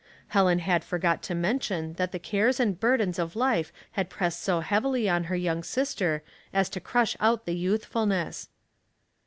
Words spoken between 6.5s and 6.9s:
as to